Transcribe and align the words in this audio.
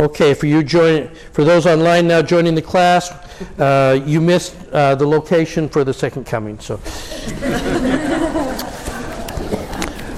Okay, 0.00 0.32
for 0.32 0.46
you 0.46 0.62
join, 0.62 1.08
for 1.32 1.44
those 1.44 1.66
online 1.66 2.06
now 2.08 2.22
joining 2.22 2.54
the 2.54 2.62
class, 2.62 3.10
uh, 3.58 4.00
you 4.06 4.18
missed 4.18 4.56
uh, 4.72 4.94
the 4.94 5.06
location 5.06 5.68
for 5.68 5.84
the 5.84 5.92
second 5.92 6.24
coming. 6.24 6.58
So, 6.58 6.76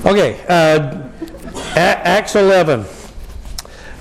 okay, 0.07 0.41
uh, 0.49 1.09
Acts 1.75 2.37
11. 2.37 2.85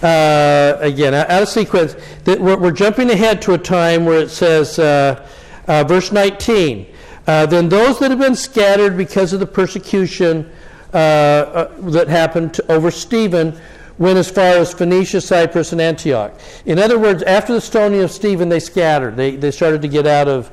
Uh, 0.04 0.78
again, 0.81 1.16
out 1.16 1.41
of 1.41 1.49
sequence, 1.49 1.95
that 2.25 2.39
we're, 2.39 2.59
we're, 2.59 2.71
jumping 2.71 3.09
ahead 3.09 3.41
to 3.41 3.54
a 3.54 3.57
time 3.57 4.05
where 4.05 4.20
it 4.20 4.29
says, 4.29 4.77
uh, 4.77 5.27
uh, 5.68 5.84
verse 5.86 6.11
19. 6.11 6.86
then 7.25 7.70
those 7.70 7.98
that 7.98 8.11
have 8.11 8.20
been 8.20 8.36
scattered 8.36 8.95
because 8.95 9.34
of 9.34 9.39
the 9.39 9.48
persecution 9.48 10.48
that 10.91 12.05
happened 12.07 12.54
to, 12.54 12.71
over 12.71 12.91
Stephen 12.91 13.59
went 14.02 14.18
as 14.18 14.31
far 14.31 14.55
as 14.55 14.73
Phoenicia, 14.73 15.21
Cyprus, 15.21 15.71
and 15.73 15.79
Antioch. 15.79 16.34
In 16.65 16.79
other 16.79 16.98
words, 16.98 17.21
after 17.21 17.53
the 17.53 17.62
stoning 17.62 18.02
of 18.02 18.09
Stephen, 18.09 18.49
they 18.49 18.59
scattered. 18.59 19.16
They, 19.16 19.35
they 19.35 19.52
started 19.52 19.84
to 19.84 19.88
get 19.88 20.07
out 20.07 20.27
of 20.27 20.49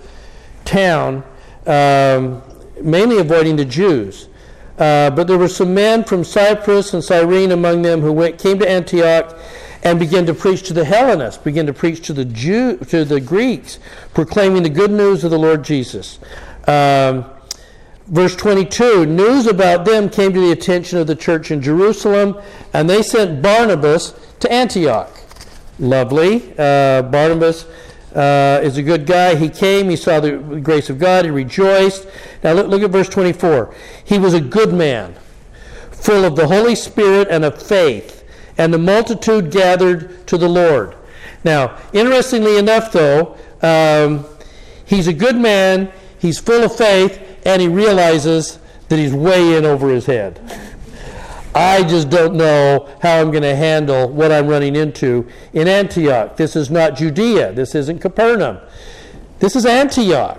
town, 0.66 1.24
um, 1.66 2.42
mainly 2.82 3.16
avoiding 3.16 3.56
the 3.56 3.64
Jews. 3.64 4.28
Uh, 4.78 5.08
but 5.10 5.26
there 5.26 5.38
were 5.38 5.48
some 5.48 5.72
men 5.72 6.04
from 6.04 6.24
Cyprus 6.24 6.92
and 6.92 7.02
Cyrene 7.02 7.50
among 7.50 7.80
them 7.80 8.02
who 8.02 8.12
went, 8.12 8.38
came 8.38 8.58
to 8.58 8.68
Antioch 8.68 9.38
and 9.82 9.98
began 9.98 10.26
to 10.26 10.34
preach 10.34 10.64
to 10.64 10.74
the 10.74 10.84
Hellenists, 10.84 11.42
began 11.42 11.64
to 11.64 11.72
preach 11.72 12.06
to 12.06 12.12
the 12.12 12.26
Jew, 12.26 12.76
to 12.76 13.02
the 13.06 13.18
Greeks, 13.18 13.78
proclaiming 14.12 14.62
the 14.62 14.68
good 14.68 14.90
news 14.90 15.24
of 15.24 15.30
the 15.30 15.38
Lord 15.38 15.64
Jesus. 15.64 16.18
Um, 16.66 17.24
Verse 18.08 18.34
22 18.36 19.04
News 19.04 19.46
about 19.46 19.84
them 19.84 20.08
came 20.08 20.32
to 20.32 20.40
the 20.40 20.52
attention 20.52 20.98
of 20.98 21.06
the 21.06 21.14
church 21.14 21.50
in 21.50 21.60
Jerusalem, 21.60 22.36
and 22.72 22.88
they 22.88 23.02
sent 23.02 23.42
Barnabas 23.42 24.14
to 24.40 24.50
Antioch. 24.50 25.10
Lovely. 25.78 26.54
Uh, 26.58 27.02
Barnabas 27.02 27.66
uh, 28.14 28.60
is 28.62 28.78
a 28.78 28.82
good 28.82 29.04
guy. 29.04 29.34
He 29.34 29.50
came, 29.50 29.90
he 29.90 29.96
saw 29.96 30.20
the 30.20 30.38
grace 30.38 30.88
of 30.88 30.98
God, 30.98 31.26
he 31.26 31.30
rejoiced. 31.30 32.08
Now 32.42 32.54
look, 32.54 32.68
look 32.68 32.82
at 32.82 32.90
verse 32.90 33.10
24. 33.10 33.74
He 34.04 34.18
was 34.18 34.32
a 34.32 34.40
good 34.40 34.72
man, 34.72 35.14
full 35.90 36.24
of 36.24 36.34
the 36.34 36.46
Holy 36.46 36.74
Spirit 36.74 37.28
and 37.30 37.44
of 37.44 37.60
faith, 37.60 38.24
and 38.56 38.72
the 38.72 38.78
multitude 38.78 39.50
gathered 39.50 40.26
to 40.28 40.38
the 40.38 40.48
Lord. 40.48 40.96
Now, 41.44 41.78
interestingly 41.92 42.56
enough, 42.56 42.90
though, 42.90 43.36
um, 43.60 44.24
he's 44.86 45.06
a 45.06 45.12
good 45.12 45.36
man, 45.36 45.92
he's 46.18 46.38
full 46.38 46.64
of 46.64 46.74
faith, 46.74 47.27
and 47.44 47.60
he 47.62 47.68
realizes 47.68 48.58
that 48.88 48.98
he's 48.98 49.12
way 49.12 49.56
in 49.56 49.64
over 49.64 49.88
his 49.90 50.06
head. 50.06 50.40
I 51.54 51.82
just 51.82 52.10
don't 52.10 52.36
know 52.36 52.88
how 53.02 53.20
I'm 53.20 53.30
going 53.30 53.42
to 53.42 53.56
handle 53.56 54.08
what 54.08 54.30
I'm 54.30 54.46
running 54.46 54.76
into 54.76 55.26
in 55.52 55.66
Antioch. 55.66 56.36
This 56.36 56.54
is 56.54 56.70
not 56.70 56.94
Judea. 56.94 57.52
This 57.52 57.74
isn't 57.74 58.00
Capernaum. 58.00 58.58
This 59.38 59.56
is 59.56 59.66
Antioch. 59.66 60.38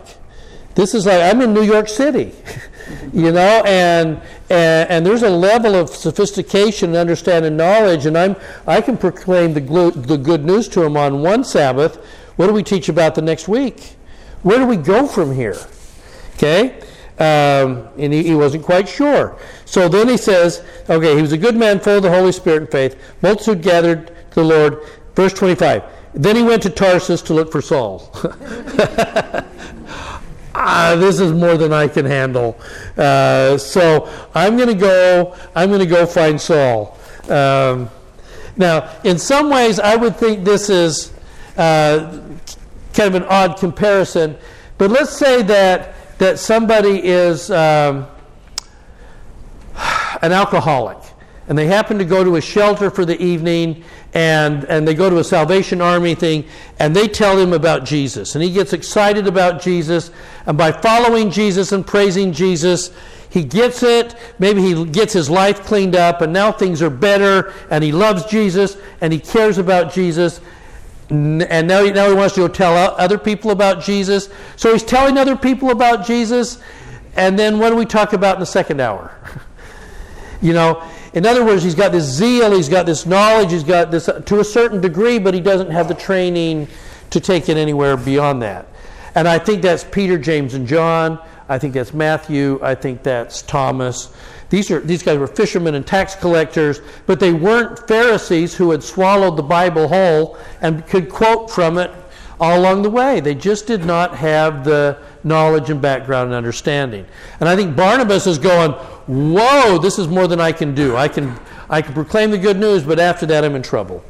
This 0.75 0.93
is 0.93 1.05
like 1.05 1.21
I'm 1.21 1.41
in 1.41 1.53
New 1.53 1.63
York 1.63 1.89
City, 1.89 2.33
you 3.13 3.31
know, 3.31 3.63
and, 3.65 4.21
and 4.49 4.89
and 4.89 5.05
there's 5.05 5.23
a 5.23 5.29
level 5.29 5.75
of 5.75 5.89
sophistication 5.89 6.91
and 6.91 6.97
understanding 6.97 7.57
knowledge, 7.57 8.05
and 8.05 8.17
I'm 8.17 8.37
I 8.65 8.79
can 8.79 8.95
proclaim 8.95 9.53
the 9.53 9.61
glo- 9.61 9.91
the 9.91 10.17
good 10.17 10.45
news 10.45 10.69
to 10.69 10.83
him 10.83 10.95
on 10.95 11.21
one 11.21 11.43
Sabbath. 11.43 11.97
What 12.37 12.47
do 12.47 12.53
we 12.53 12.63
teach 12.63 12.87
about 12.87 13.15
the 13.15 13.21
next 13.21 13.49
week? 13.49 13.95
Where 14.43 14.57
do 14.57 14.65
we 14.65 14.77
go 14.77 15.05
from 15.05 15.35
here? 15.35 15.57
Okay, 16.35 16.79
um, 17.19 17.87
and 17.97 18.13
he, 18.13 18.23
he, 18.23 18.35
wasn't 18.35 18.63
quite 18.63 18.87
sure. 18.87 19.37
So 19.65 19.89
then 19.89 20.07
he 20.07 20.15
says, 20.15 20.63
okay, 20.89 21.15
he 21.17 21.21
was 21.21 21.33
a 21.33 21.37
good 21.37 21.57
man, 21.57 21.81
full 21.81 21.97
of 21.97 22.03
the 22.03 22.09
Holy 22.09 22.31
Spirit 22.31 22.61
and 22.61 22.71
faith. 22.71 22.95
Multitude 23.21 23.61
gathered 23.61 24.07
to 24.07 24.35
the 24.35 24.43
Lord. 24.43 24.83
Verse 25.15 25.33
25. 25.33 25.83
Then 26.13 26.37
he 26.37 26.43
went 26.43 26.63
to 26.63 26.69
Tarsus 26.69 27.21
to 27.23 27.33
look 27.33 27.51
for 27.51 27.61
Saul. 27.61 28.09
ah, 30.55 30.95
this 30.97 31.19
is 31.19 31.33
more 31.33 31.57
than 31.57 31.73
I 31.73 31.89
can 31.89 32.05
handle. 32.05 32.57
Uh, 32.97 33.57
so 33.57 34.09
I'm 34.33 34.55
going 34.55 34.69
to 34.69 34.75
go. 34.75 35.35
I'm 35.55 35.67
going 35.69 35.81
to 35.81 35.85
go 35.85 36.05
find 36.05 36.39
Saul. 36.39 36.97
Um, 37.27 37.89
now, 38.55 38.89
in 39.03 39.19
some 39.19 39.49
ways, 39.49 39.77
I 39.77 39.97
would 39.97 40.15
think 40.15 40.45
this 40.45 40.69
is 40.69 41.11
uh, 41.57 42.21
kind 42.93 43.13
of 43.13 43.15
an 43.15 43.25
odd 43.25 43.57
comparison. 43.57 44.37
But 44.77 44.89
let's 44.89 45.17
say 45.17 45.41
that 45.43 45.95
that 46.19 46.37
somebody 46.37 47.03
is 47.03 47.49
um, 47.49 48.05
an 50.21 50.31
alcoholic 50.31 50.97
and 51.47 51.57
they 51.57 51.65
happen 51.65 51.97
to 51.97 52.05
go 52.05 52.23
to 52.23 52.35
a 52.35 52.41
shelter 52.41 52.91
for 52.91 53.05
the 53.05 53.19
evening 53.19 53.83
and, 54.13 54.65
and 54.65 54.87
they 54.87 54.93
go 54.93 55.09
to 55.09 55.17
a 55.17 55.23
Salvation 55.23 55.81
Army 55.81 56.13
thing 56.13 56.45
and 56.77 56.95
they 56.95 57.07
tell 57.07 57.39
him 57.39 57.53
about 57.53 57.85
Jesus. 57.85 58.35
And 58.35 58.43
he 58.43 58.51
gets 58.51 58.73
excited 58.73 59.27
about 59.27 59.61
Jesus. 59.61 60.11
And 60.45 60.57
by 60.57 60.71
following 60.71 61.31
Jesus 61.31 61.71
and 61.71 61.87
praising 61.87 62.33
Jesus, 62.33 62.91
he 63.29 63.43
gets 63.43 63.81
it. 63.81 64.15
Maybe 64.39 64.61
he 64.61 64.85
gets 64.85 65.13
his 65.13 65.29
life 65.29 65.63
cleaned 65.63 65.95
up 65.95 66.21
and 66.21 66.33
now 66.33 66.51
things 66.51 66.81
are 66.81 66.89
better 66.89 67.53
and 67.71 67.83
he 67.83 67.91
loves 67.91 68.25
Jesus 68.25 68.77
and 69.01 69.13
he 69.13 69.19
cares 69.19 69.57
about 69.57 69.93
Jesus 69.93 70.41
and 71.09 71.67
now 71.67 71.83
he, 71.83 71.91
now 71.91 72.07
he 72.07 72.13
wants 72.13 72.35
to 72.35 72.47
tell 72.49 72.75
other 72.75 73.17
people 73.17 73.51
about 73.51 73.83
Jesus. 73.83 74.29
So 74.55 74.73
he's 74.73 74.83
telling 74.83 75.17
other 75.17 75.35
people 75.35 75.71
about 75.71 76.05
Jesus, 76.05 76.59
and 77.15 77.37
then 77.37 77.59
what 77.59 77.69
do 77.71 77.75
we 77.75 77.85
talk 77.85 78.13
about 78.13 78.35
in 78.35 78.39
the 78.39 78.45
second 78.45 78.79
hour? 78.79 79.11
you 80.41 80.53
know, 80.53 80.83
in 81.13 81.25
other 81.25 81.43
words, 81.43 81.63
he's 81.63 81.75
got 81.75 81.91
this 81.91 82.05
zeal, 82.05 82.51
he's 82.55 82.69
got 82.69 82.85
this 82.85 83.05
knowledge, 83.05 83.51
he's 83.51 83.63
got 83.63 83.89
this 83.89 84.05
to 84.25 84.39
a 84.39 84.43
certain 84.43 84.79
degree, 84.79 85.17
but 85.17 85.33
he 85.33 85.41
doesn't 85.41 85.71
have 85.71 85.87
the 85.87 85.95
training 85.95 86.67
to 87.09 87.19
take 87.19 87.49
it 87.49 87.57
anywhere 87.57 87.97
beyond 87.97 88.43
that. 88.43 88.67
And 89.15 89.27
I 89.27 89.39
think 89.39 89.63
that's 89.63 89.83
Peter, 89.83 90.19
James, 90.19 90.53
and 90.53 90.67
John. 90.67 91.19
I 91.47 91.57
think 91.57 91.73
that's 91.73 91.93
Matthew. 91.93 92.59
I 92.61 92.75
think 92.75 93.01
that's 93.01 93.41
Thomas. 93.41 94.13
These, 94.49 94.71
are, 94.71 94.79
these 94.79 95.03
guys 95.03 95.17
were 95.17 95.27
fishermen 95.27 95.75
and 95.75 95.85
tax 95.85 96.15
collectors, 96.15 96.81
but 97.05 97.19
they 97.19 97.33
weren't 97.33 97.87
Pharisees 97.87 98.55
who 98.55 98.71
had 98.71 98.83
swallowed 98.83 99.37
the 99.37 99.43
Bible 99.43 99.87
whole 99.87 100.37
and 100.61 100.85
could 100.87 101.09
quote 101.09 101.51
from 101.51 101.77
it 101.77 101.91
all 102.39 102.59
along 102.59 102.81
the 102.81 102.89
way. 102.89 103.19
They 103.19 103.35
just 103.35 103.67
did 103.67 103.85
not 103.85 104.15
have 104.15 104.63
the 104.63 104.97
knowledge 105.23 105.69
and 105.69 105.81
background 105.81 106.27
and 106.27 106.35
understanding. 106.35 107.05
And 107.39 107.49
I 107.49 107.55
think 107.55 107.75
Barnabas 107.75 108.25
is 108.25 108.39
going, 108.39 108.71
Whoa, 109.07 109.77
this 109.77 109.99
is 109.99 110.07
more 110.07 110.27
than 110.27 110.39
I 110.39 110.51
can 110.51 110.73
do. 110.73 110.95
I 110.95 111.07
can, 111.07 111.37
I 111.69 111.81
can 111.81 111.93
proclaim 111.93 112.31
the 112.31 112.37
good 112.37 112.57
news, 112.57 112.83
but 112.83 112.99
after 112.99 113.25
that 113.27 113.43
I'm 113.43 113.55
in 113.55 113.63
trouble. 113.63 114.03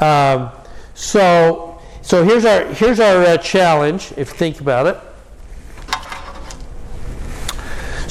Um, 0.00 0.50
so, 0.94 1.80
so 2.02 2.22
here's 2.22 2.44
our, 2.44 2.66
here's 2.66 3.00
our 3.00 3.22
uh, 3.22 3.36
challenge, 3.38 4.12
if 4.16 4.30
you 4.30 4.36
think 4.36 4.60
about 4.60 4.86
it. 4.86 4.98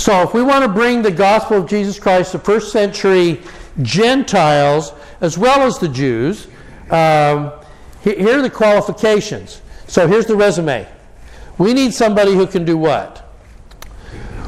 So, 0.05 0.21
if 0.21 0.35
we 0.35 0.43
want 0.43 0.61
to 0.63 0.69
bring 0.69 1.01
the 1.01 1.09
gospel 1.09 1.57
of 1.57 1.67
Jesus 1.67 1.97
Christ 1.97 2.33
to 2.33 2.37
first 2.37 2.71
century 2.71 3.41
Gentiles 3.81 4.93
as 5.19 5.35
well 5.35 5.63
as 5.63 5.79
the 5.79 5.89
Jews, 5.89 6.45
um, 6.91 7.51
here 8.03 8.37
are 8.37 8.41
the 8.43 8.51
qualifications. 8.51 9.63
So, 9.87 10.07
here's 10.07 10.27
the 10.27 10.35
resume. 10.35 10.87
We 11.57 11.73
need 11.73 11.91
somebody 11.91 12.35
who 12.35 12.45
can 12.45 12.65
do 12.65 12.77
what? 12.77 13.27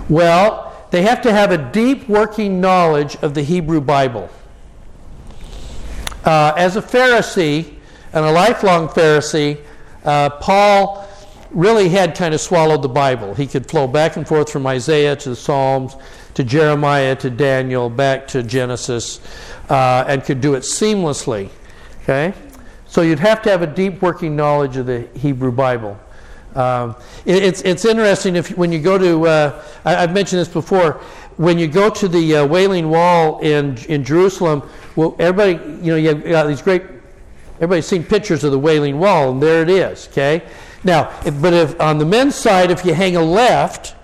Well, 0.09 0.87
they 0.91 1.01
have 1.01 1.23
to 1.23 1.33
have 1.33 1.51
a 1.51 1.71
deep 1.71 2.07
working 2.07 2.61
knowledge 2.61 3.15
of 3.23 3.33
the 3.33 3.41
Hebrew 3.41 3.81
Bible. 3.81 4.29
Uh, 6.23 6.53
as 6.55 6.75
a 6.75 6.83
Pharisee, 6.83 7.73
and 8.13 8.23
a 8.23 8.31
lifelong 8.31 8.89
Pharisee, 8.89 9.59
uh, 10.05 10.29
Paul 10.29 11.06
really 11.51 11.89
had 11.89 12.15
kind 12.15 12.33
of 12.33 12.41
swallowed 12.41 12.81
the 12.81 12.89
Bible. 12.89 13.33
He 13.33 13.47
could 13.47 13.69
flow 13.69 13.87
back 13.87 14.17
and 14.17 14.27
forth 14.27 14.51
from 14.51 14.67
Isaiah 14.67 15.15
to 15.15 15.29
the 15.29 15.35
Psalms 15.35 15.95
to 16.33 16.43
Jeremiah 16.43 17.15
to 17.15 17.29
Daniel 17.29 17.89
back 17.89 18.27
to 18.27 18.43
Genesis 18.43 19.19
uh, 19.69 20.05
and 20.07 20.23
could 20.23 20.41
do 20.41 20.53
it 20.53 20.59
seamlessly. 20.59 21.49
Okay? 22.03 22.33
So 22.87 23.01
you'd 23.01 23.19
have 23.19 23.41
to 23.43 23.49
have 23.49 23.61
a 23.61 23.67
deep 23.67 24.01
working 24.01 24.35
knowledge 24.35 24.77
of 24.77 24.85
the 24.85 25.07
Hebrew 25.15 25.51
Bible. 25.51 25.99
Um, 26.55 26.95
it, 27.25 27.43
it's, 27.43 27.61
it's 27.61 27.85
interesting 27.85 28.35
if 28.35 28.57
when 28.57 28.71
you 28.71 28.79
go 28.79 28.97
to, 28.97 29.27
uh, 29.27 29.63
I, 29.85 29.93
have 29.93 30.13
mentioned 30.13 30.39
this 30.39 30.47
before, 30.47 31.01
when 31.37 31.59
you 31.59 31.67
go 31.67 31.89
to 31.89 32.07
the 32.07 32.37
uh, 32.37 32.45
Wailing 32.47 32.89
Wall 32.89 33.39
in, 33.39 33.77
in 33.89 34.03
Jerusalem, 34.03 34.67
well, 34.95 35.15
everybody, 35.19 35.53
you 35.83 35.91
know, 35.91 35.95
you 35.97 36.09
have 36.09 36.23
got 36.23 36.47
these 36.47 36.61
great, 36.61 36.81
everybody's 37.55 37.85
seen 37.85 38.03
pictures 38.03 38.43
of 38.43 38.51
the 38.51 38.59
Wailing 38.59 38.97
Wall, 38.99 39.31
and 39.31 39.41
there 39.41 39.61
it 39.61 39.69
is, 39.69 40.07
okay? 40.07 40.43
Now, 40.83 41.11
but 41.41 41.53
if 41.53 41.79
on 41.81 41.97
the 41.97 42.05
men's 42.05 42.35
side, 42.35 42.71
if 42.71 42.85
you 42.85 42.93
hang 42.93 43.15
a 43.15 43.21
left, 43.21 43.95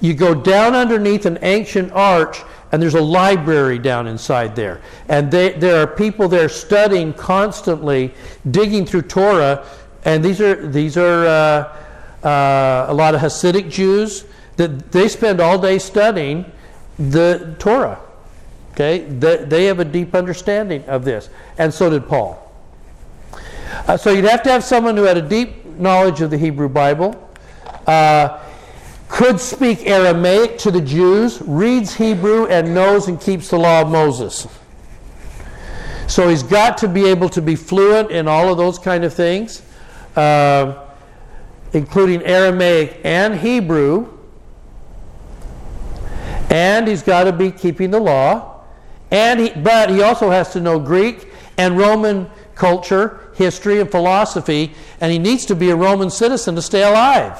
you 0.00 0.14
go 0.14 0.34
down 0.34 0.74
underneath 0.74 1.26
an 1.26 1.38
ancient 1.42 1.92
arch, 1.92 2.38
and 2.72 2.82
there's 2.82 2.94
a 2.94 3.00
library 3.00 3.78
down 3.78 4.06
inside 4.06 4.56
there. 4.56 4.80
And 5.08 5.30
they, 5.30 5.52
there 5.52 5.82
are 5.82 5.86
people 5.86 6.28
there 6.28 6.48
studying 6.48 7.14
constantly, 7.14 8.12
digging 8.50 8.84
through 8.84 9.02
Torah, 9.02 9.64
and 10.04 10.24
these 10.24 10.40
are 10.40 10.66
these 10.66 10.96
are 10.96 11.26
uh, 11.26 12.26
uh, 12.26 12.86
a 12.88 12.94
lot 12.94 13.14
of 13.14 13.20
Hasidic 13.20 13.70
Jews 13.70 14.24
that 14.56 14.92
they 14.92 15.08
spend 15.08 15.40
all 15.40 15.58
day 15.58 15.78
studying 15.78 16.50
the 16.98 17.56
Torah. 17.58 18.00
Okay, 18.72 18.98
they, 18.98 19.36
they 19.38 19.64
have 19.64 19.80
a 19.80 19.84
deep 19.84 20.14
understanding 20.14 20.84
of 20.84 21.04
this, 21.04 21.30
and 21.58 21.72
so 21.72 21.88
did 21.88 22.06
Paul. 22.06 22.42
Uh, 23.88 23.96
so 23.96 24.10
you'd 24.10 24.24
have 24.24 24.42
to 24.42 24.50
have 24.50 24.62
someone 24.62 24.96
who 24.96 25.04
had 25.04 25.16
a 25.16 25.22
deep 25.22 25.65
knowledge 25.78 26.20
of 26.20 26.30
the 26.30 26.38
Hebrew 26.38 26.68
Bible, 26.68 27.30
uh, 27.86 28.42
could 29.08 29.40
speak 29.40 29.86
Aramaic 29.86 30.58
to 30.58 30.70
the 30.70 30.80
Jews, 30.80 31.40
reads 31.42 31.94
Hebrew, 31.94 32.46
and 32.46 32.74
knows 32.74 33.08
and 33.08 33.20
keeps 33.20 33.48
the 33.50 33.58
law 33.58 33.82
of 33.82 33.88
Moses. 33.88 34.48
So 36.06 36.28
he's 36.28 36.42
got 36.42 36.78
to 36.78 36.88
be 36.88 37.06
able 37.08 37.28
to 37.30 37.42
be 37.42 37.56
fluent 37.56 38.10
in 38.10 38.28
all 38.28 38.48
of 38.50 38.56
those 38.56 38.78
kind 38.78 39.04
of 39.04 39.12
things, 39.12 39.62
uh, 40.14 40.84
including 41.72 42.22
Aramaic 42.22 43.00
and 43.04 43.34
Hebrew. 43.34 44.12
And 46.50 46.86
he's 46.86 47.02
got 47.02 47.24
to 47.24 47.32
be 47.32 47.50
keeping 47.50 47.90
the 47.90 48.00
law. 48.00 48.62
And 49.10 49.40
he, 49.40 49.50
but 49.50 49.90
he 49.90 50.02
also 50.02 50.30
has 50.30 50.52
to 50.52 50.60
know 50.60 50.78
Greek 50.78 51.28
and 51.58 51.76
Roman 51.76 52.28
culture, 52.54 53.25
history, 53.36 53.80
and 53.80 53.90
philosophy, 53.90 54.72
and 55.00 55.12
he 55.12 55.18
needs 55.18 55.46
to 55.46 55.54
be 55.54 55.70
a 55.70 55.76
Roman 55.76 56.10
citizen 56.10 56.54
to 56.54 56.62
stay 56.62 56.82
alive. 56.82 57.38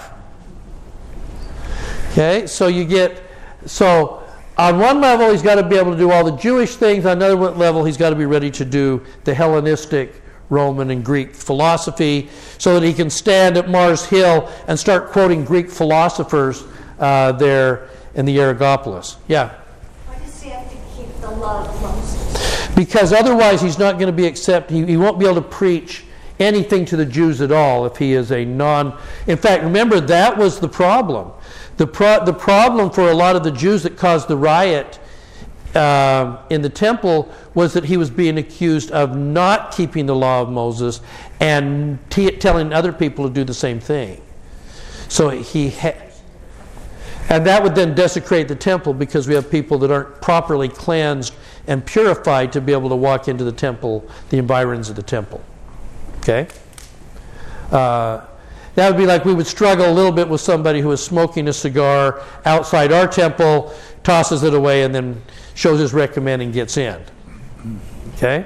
Okay, 2.12 2.46
so 2.46 2.66
you 2.66 2.84
get, 2.84 3.22
so 3.66 4.22
on 4.58 4.78
one 4.78 5.00
level, 5.00 5.31
he's 5.31 5.43
got 5.43 5.56
to 5.56 5.62
be 5.62 5.76
able 5.76 5.93
to 5.93 5.98
do 5.98 6.10
all 6.10 6.25
the 6.25 6.37
Jewish 6.37 6.76
things. 6.76 7.04
On 7.04 7.12
another 7.12 7.34
level, 7.34 7.84
he's 7.84 7.98
got 7.98 8.10
to 8.10 8.16
be 8.16 8.25
ready 8.25 8.50
to 8.52 8.64
do 8.64 9.04
the 9.25 9.34
Hellenistic, 9.34 10.22
Roman, 10.48 10.90
and 10.90 11.04
Greek 11.04 11.34
philosophy 11.34 12.31
so 12.56 12.78
that 12.78 12.87
he 12.87 12.94
can 12.94 13.10
stand 13.10 13.56
at 13.56 13.69
Mars 13.69 14.06
Hill 14.06 14.50
and 14.66 14.78
start 14.78 15.10
quoting 15.10 15.44
Greek 15.44 15.70
philosophers 15.70 16.64
uh, 16.99 17.32
there 17.32 17.88
in 18.14 18.25
the 18.25 18.40
Areopagus. 18.40 19.16
Yeah? 19.28 19.54
Why 20.06 20.19
does 20.19 20.42
he 20.42 20.50
have 20.50 20.70
to 20.70 20.76
keep 20.96 21.14
the 21.20 21.31
law 21.32 21.69
of 21.69 21.82
Moses? 21.82 22.45
Because 22.76 23.12
otherwise, 23.12 23.62
he's 23.62 23.78
not 23.78 23.94
going 23.94 24.06
to 24.06 24.12
be 24.12 24.26
accepted. 24.26 24.75
He, 24.75 24.84
he 24.84 24.96
won't 24.99 25.19
be 25.19 25.25
able 25.25 25.37
to 25.37 25.49
preach 25.49 26.05
anything 26.38 26.84
to 26.84 26.96
the 26.96 27.06
Jews 27.06 27.40
at 27.40 27.50
all 27.50 27.87
if 27.87 27.96
he 27.96 28.12
is 28.12 28.31
a 28.31 28.44
non. 28.44 28.96
In 29.26 29.38
fact, 29.38 29.64
remember, 29.64 29.99
that 29.99 30.37
was 30.37 30.61
the 30.61 30.69
problem. 30.69 31.32
The, 31.78 31.87
pro- 31.87 32.25
the 32.25 32.34
problem 32.34 32.90
for 32.90 33.11
a 33.11 33.14
lot 33.14 33.34
of 33.34 33.43
the 33.43 33.50
Jews 33.50 33.82
that 33.84 33.96
caused 33.96 34.28
the 34.28 34.37
riot 34.37 34.99
uh, 35.75 36.43
in 36.50 36.61
the 36.61 36.69
temple 36.69 37.32
was 37.55 37.73
that 37.73 37.84
he 37.84 37.96
was 37.96 38.11
being 38.11 38.37
accused 38.37 38.90
of 38.90 39.17
not 39.17 39.73
keeping 39.75 40.05
the 40.05 40.14
law 40.14 40.43
of 40.43 40.50
Moses 40.50 41.00
and 41.40 41.99
t- 42.11 42.31
telling 42.31 42.75
other 42.75 42.93
people 42.93 43.26
to 43.26 43.32
do 43.32 43.43
the 43.43 43.55
same 43.55 43.81
thing. 43.81 44.20
So 45.08 45.31
he 45.31 45.70
had. 45.70 46.02
And 47.28 47.44
that 47.46 47.62
would 47.62 47.75
then 47.75 47.94
desecrate 47.94 48.49
the 48.49 48.55
temple 48.55 48.94
because 48.94 49.26
we 49.26 49.34
have 49.34 49.50
people 49.50 49.78
that 49.78 49.90
aren't 49.90 50.23
properly 50.23 50.69
cleansed 50.69 51.34
and 51.66 51.84
purified 51.84 52.52
to 52.52 52.60
be 52.60 52.72
able 52.72 52.88
to 52.88 52.96
walk 52.96 53.28
into 53.28 53.44
the 53.44 53.52
temple, 53.52 54.08
the 54.30 54.38
environs 54.38 54.88
of 54.88 54.96
the 54.96 55.02
temple. 55.02 55.42
Okay? 56.18 56.48
Uh, 57.70 58.24
that 58.74 58.90
would 58.90 58.98
be 58.98 59.06
like 59.06 59.24
we 59.24 59.34
would 59.34 59.46
struggle 59.46 59.90
a 59.90 59.92
little 59.92 60.12
bit 60.12 60.28
with 60.28 60.40
somebody 60.40 60.80
who 60.80 60.92
is 60.92 61.02
smoking 61.02 61.48
a 61.48 61.52
cigar 61.52 62.22
outside 62.44 62.92
our 62.92 63.08
temple, 63.08 63.74
tosses 64.02 64.42
it 64.42 64.54
away, 64.54 64.82
and 64.82 64.94
then 64.94 65.20
shows 65.54 65.80
his 65.80 65.94
recommend 65.94 66.42
and 66.42 66.52
gets 66.52 66.76
in. 66.76 67.02
Okay? 68.14 68.44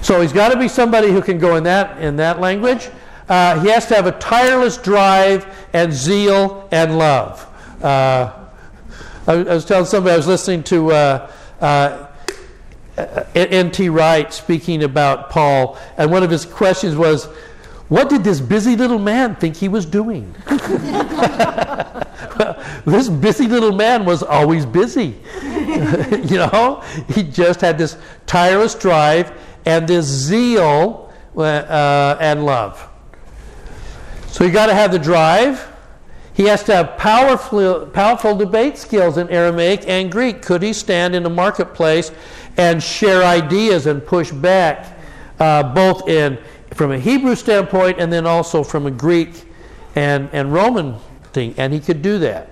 So 0.00 0.20
he's 0.20 0.32
got 0.32 0.52
to 0.52 0.58
be 0.58 0.68
somebody 0.68 1.10
who 1.10 1.20
can 1.20 1.38
go 1.38 1.56
in 1.56 1.64
that 1.64 2.00
in 2.00 2.16
that 2.16 2.40
language. 2.40 2.88
Uh, 3.28 3.60
he 3.60 3.68
has 3.68 3.86
to 3.86 3.94
have 3.94 4.06
a 4.06 4.12
tireless 4.12 4.76
drive 4.76 5.46
and 5.72 5.92
zeal 5.92 6.68
and 6.72 6.98
love. 6.98 7.46
Uh, 7.82 8.32
I, 9.26 9.32
I, 9.32 9.54
was 9.54 9.64
telling 9.64 9.86
somebody 9.86 10.14
I 10.14 10.16
was 10.16 10.26
listening 10.26 10.64
to 10.64 10.92
uh, 10.92 11.32
uh 11.62 12.08
N.T. 13.34 13.88
Wright 13.88 14.32
speaking 14.32 14.82
about 14.84 15.30
Paul, 15.30 15.78
and 15.96 16.10
one 16.10 16.22
of 16.22 16.30
his 16.30 16.44
questions 16.44 16.94
was, 16.94 17.24
what 17.88 18.08
did 18.08 18.22
this 18.24 18.40
busy 18.40 18.76
little 18.76 18.98
man 18.98 19.36
think 19.36 19.56
he 19.56 19.68
was 19.68 19.86
doing? 19.86 20.34
this 22.86 23.08
busy 23.08 23.46
little 23.46 23.72
man 23.72 24.04
was 24.04 24.22
always 24.22 24.66
busy. 24.66 25.16
you 25.42 26.36
know, 26.36 26.82
he 27.08 27.22
just 27.22 27.60
had 27.60 27.78
this 27.78 27.96
tireless 28.26 28.74
drive 28.74 29.32
and 29.64 29.86
this 29.88 30.06
zeal 30.06 31.12
uh, 31.36 32.16
and 32.20 32.44
love. 32.44 32.88
So 34.26 34.44
you 34.44 34.50
got 34.50 34.66
to 34.66 34.74
have 34.74 34.92
the 34.92 34.98
drive. 34.98 35.71
He 36.34 36.44
has 36.44 36.62
to 36.64 36.74
have 36.74 36.96
powerful, 36.96 37.86
powerful 37.86 38.36
debate 38.36 38.78
skills 38.78 39.18
in 39.18 39.28
Aramaic 39.28 39.86
and 39.86 40.10
Greek. 40.10 40.42
Could 40.42 40.62
he 40.62 40.72
stand 40.72 41.14
in 41.14 41.22
the 41.22 41.30
marketplace 41.30 42.10
and 42.56 42.82
share 42.82 43.22
ideas 43.22 43.86
and 43.86 44.04
push 44.04 44.30
back, 44.30 44.98
uh, 45.38 45.62
both 45.74 46.08
in 46.08 46.38
from 46.74 46.92
a 46.92 46.98
Hebrew 46.98 47.34
standpoint 47.34 47.98
and 47.98 48.12
then 48.12 48.26
also 48.26 48.62
from 48.62 48.86
a 48.86 48.90
Greek 48.90 49.44
and, 49.94 50.28
and 50.32 50.52
Roman 50.52 50.96
thing. 51.32 51.54
And 51.56 51.72
he 51.72 51.80
could 51.80 52.02
do 52.02 52.18
that. 52.20 52.48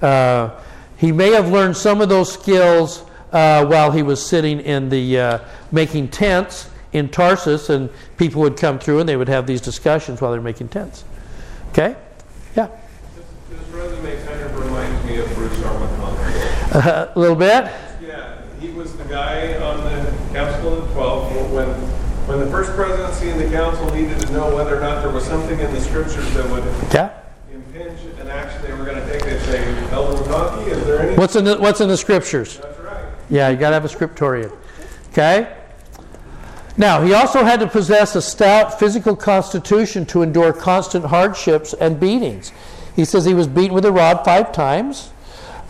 Uh, 0.00 0.60
he 0.96 1.12
may 1.12 1.30
have 1.30 1.50
learned 1.50 1.76
some 1.76 2.00
of 2.00 2.08
those 2.08 2.32
skills 2.32 3.04
uh, 3.32 3.64
while 3.64 3.90
he 3.90 4.02
was 4.02 4.24
sitting 4.24 4.60
in 4.60 4.88
the 4.88 5.18
uh, 5.18 5.38
making 5.70 6.08
tents 6.08 6.68
in 6.92 7.08
Tarsus, 7.08 7.70
and 7.70 7.88
people 8.18 8.42
would 8.42 8.58
come 8.58 8.78
through 8.78 9.00
and 9.00 9.08
they 9.08 9.16
would 9.16 9.28
have 9.28 9.46
these 9.46 9.62
discussions 9.62 10.20
while 10.20 10.30
they're 10.30 10.42
making 10.42 10.68
tents. 10.68 11.04
Okay? 11.70 11.96
Yeah. 12.54 12.68
This, 13.16 13.58
this 13.58 13.68
resume 13.68 14.24
kind 14.26 14.40
of 14.42 14.58
reminds 14.58 15.04
me 15.06 15.16
of 15.18 15.34
Bruce 15.34 15.62
R. 15.64 16.61
Uh, 16.72 17.12
a 17.14 17.18
little 17.18 17.36
bit? 17.36 17.70
Yeah, 18.00 18.40
he 18.58 18.70
was 18.70 18.96
the 18.96 19.04
guy 19.04 19.60
on 19.60 19.84
the 19.84 20.32
Council 20.32 20.82
of 20.82 20.90
12 20.92 21.52
when 21.52 21.68
when 22.26 22.38
the 22.38 22.46
first 22.46 22.72
presidency 22.72 23.30
and 23.30 23.40
the 23.40 23.50
council 23.50 23.92
needed 23.92 24.18
to 24.20 24.32
know 24.32 24.54
whether 24.54 24.76
or 24.76 24.80
not 24.80 25.02
there 25.02 25.10
was 25.10 25.24
something 25.24 25.58
in 25.58 25.72
the 25.72 25.80
scriptures 25.80 26.32
that 26.34 26.48
would 26.50 26.64
yeah. 26.94 27.12
impinge 27.52 28.00
an 28.20 28.28
action 28.28 28.62
they 28.62 28.72
were 28.72 28.84
going 28.84 28.96
to 28.96 29.06
take, 29.12 29.24
they'd 29.24 29.40
say, 29.40 29.90
Elder 29.90 30.22
McConkie, 30.22 30.68
is 30.68 30.84
there 30.86 31.00
any? 31.00 31.16
What's 31.16 31.34
in 31.34 31.44
the, 31.44 31.58
what's 31.58 31.80
in 31.80 31.88
the 31.88 31.96
scriptures? 31.96 32.58
That's 32.58 32.78
right. 32.78 33.04
Yeah, 33.28 33.48
you 33.48 33.56
got 33.56 33.70
to 33.70 33.74
have 33.74 33.84
a 33.84 33.88
scriptorian. 33.88 34.56
Okay? 35.10 35.56
Now, 36.76 37.02
he 37.02 37.12
also 37.12 37.44
had 37.44 37.60
to 37.60 37.66
possess 37.66 38.14
a 38.14 38.22
stout 38.22 38.78
physical 38.78 39.14
constitution 39.16 40.06
to 40.06 40.22
endure 40.22 40.52
constant 40.52 41.04
hardships 41.04 41.74
and 41.74 42.00
beatings. 42.00 42.52
He 42.96 43.04
says 43.04 43.24
he 43.24 43.34
was 43.34 43.46
beaten 43.46 43.74
with 43.74 43.84
a 43.84 43.92
rod 43.92 44.24
five 44.24 44.52
times. 44.52 45.11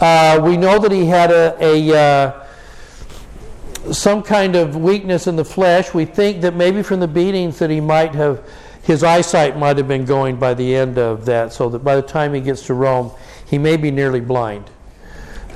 Uh, 0.02 0.40
we 0.43 0.56
know 0.56 0.81
that 0.81 0.90
he 0.90 1.06
had 1.06 1.31
a, 1.31 1.56
a 1.60 1.96
uh, 1.96 3.93
some 3.93 4.20
kind 4.20 4.56
of 4.56 4.75
weakness 4.75 5.28
in 5.28 5.37
the 5.37 5.44
flesh. 5.44 5.94
We 5.94 6.06
think 6.06 6.40
that 6.43 6.56
maybe 6.56 6.82
from 6.82 6.99
the 6.99 7.06
beatings 7.06 7.60
that 7.60 7.70
he 7.70 7.81
might 7.81 8.12
have, 8.17 8.44
his 8.82 9.05
eyesight 9.05 9.56
might 9.56 9.77
have 9.77 9.86
been 9.86 10.05
going 10.05 10.41
by 10.41 10.55
the 10.55 10.74
end 10.74 10.98
of 10.98 11.24
that, 11.27 11.53
so 11.53 11.69
that 11.69 11.84
by 11.84 11.94
the 11.94 12.03
time 12.03 12.34
he 12.34 12.41
gets 12.41 12.67
to 12.67 12.74
Rome, 12.74 13.12
he 13.48 13.58
may 13.58 13.77
be 13.77 13.93
nearly 13.93 14.19
blind. 14.19 14.69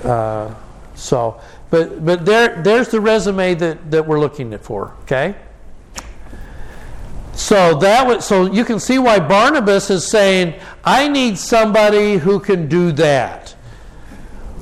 Uh, 0.05 0.55
so, 0.95 1.41
but 1.71 2.05
but 2.05 2.25
there 2.25 2.63
there's 2.63 2.87
the 2.89 3.01
resume 3.01 3.55
that, 3.55 3.91
that 3.91 4.07
we're 4.07 4.21
looking 4.21 4.57
for. 4.59 4.95
Okay. 5.03 5.35
So 7.33 7.79
that 7.81 8.07
was, 8.07 8.25
so 8.25 8.47
you 8.47 8.65
can 8.65 8.79
see 8.79 9.01
why 9.01 9.19
Barnabas 9.19 9.91
is 9.91 10.07
saying, 10.07 10.55
I 10.85 11.09
need 11.09 11.37
somebody 11.37 12.17
who 12.17 12.39
can 12.39 12.69
do 12.69 12.93
that. 12.93 13.46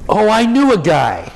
Oh, 0.08 0.28
I 0.28 0.44
knew 0.46 0.72
a 0.72 0.78
guy. 0.78 1.30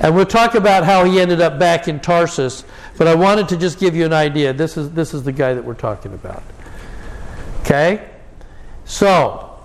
And 0.00 0.14
we'll 0.14 0.26
talk 0.26 0.54
about 0.54 0.84
how 0.84 1.04
he 1.04 1.20
ended 1.20 1.40
up 1.40 1.58
back 1.58 1.88
in 1.88 2.00
Tarsus, 2.00 2.64
but 2.98 3.06
I 3.06 3.14
wanted 3.14 3.48
to 3.48 3.56
just 3.56 3.78
give 3.78 3.94
you 3.94 4.04
an 4.04 4.12
idea. 4.12 4.52
This 4.52 4.76
is, 4.76 4.90
this 4.90 5.14
is 5.14 5.22
the 5.22 5.32
guy 5.32 5.54
that 5.54 5.64
we're 5.64 5.74
talking 5.74 6.12
about. 6.12 6.42
Okay? 7.60 8.08
So, 8.84 9.58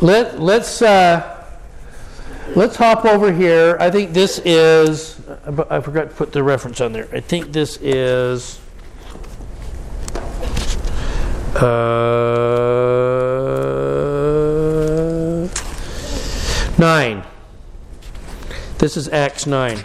let, 0.00 0.40
let's, 0.40 0.82
uh, 0.82 1.46
let's 2.54 2.76
hop 2.76 3.04
over 3.04 3.32
here. 3.32 3.76
I 3.80 3.90
think 3.90 4.12
this 4.12 4.40
is, 4.44 5.20
I 5.70 5.80
forgot 5.80 6.10
to 6.10 6.16
put 6.16 6.32
the 6.32 6.42
reference 6.42 6.80
on 6.80 6.92
there. 6.92 7.08
I 7.12 7.20
think 7.20 7.52
this 7.52 7.78
is. 7.78 8.60
Uh, 11.54 13.13
9. 16.78 17.24
This 18.78 18.96
is 18.96 19.08
Acts 19.08 19.46
9. 19.46 19.84